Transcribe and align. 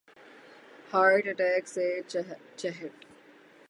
heart 0.93 1.23
attack 1.27 1.63
سے 1.67 1.85
چھٹ 2.09 2.57